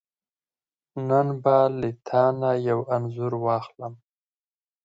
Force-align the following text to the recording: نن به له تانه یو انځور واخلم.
نن 1.07 1.27
به 1.43 1.57
له 1.79 1.89
تانه 2.07 2.51
یو 2.69 2.79
انځور 2.95 3.33
واخلم. 3.45 3.93